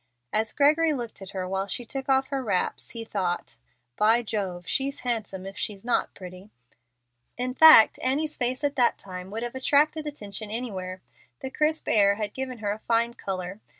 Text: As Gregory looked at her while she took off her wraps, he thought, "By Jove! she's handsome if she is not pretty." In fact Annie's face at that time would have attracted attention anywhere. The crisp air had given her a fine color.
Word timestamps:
As 0.33 0.51
Gregory 0.51 0.93
looked 0.93 1.21
at 1.21 1.29
her 1.29 1.47
while 1.47 1.67
she 1.67 1.85
took 1.85 2.09
off 2.09 2.29
her 2.29 2.43
wraps, 2.43 2.89
he 2.89 3.05
thought, 3.05 3.57
"By 3.97 4.23
Jove! 4.23 4.65
she's 4.67 5.01
handsome 5.01 5.45
if 5.45 5.55
she 5.55 5.75
is 5.75 5.85
not 5.85 6.15
pretty." 6.15 6.49
In 7.37 7.53
fact 7.53 7.99
Annie's 8.01 8.35
face 8.35 8.63
at 8.63 8.75
that 8.77 8.97
time 8.97 9.29
would 9.29 9.43
have 9.43 9.53
attracted 9.53 10.07
attention 10.07 10.49
anywhere. 10.49 11.03
The 11.41 11.51
crisp 11.51 11.87
air 11.87 12.15
had 12.15 12.33
given 12.33 12.57
her 12.65 12.71
a 12.71 12.79
fine 12.79 13.13
color. 13.13 13.61